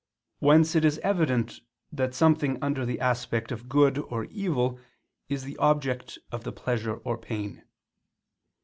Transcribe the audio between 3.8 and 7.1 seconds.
or evil is the object of the pleasure